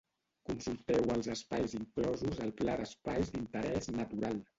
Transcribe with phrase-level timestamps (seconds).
[0.49, 4.41] Consulteu els espais inclosos al Pla d'espais d'Interès Natural.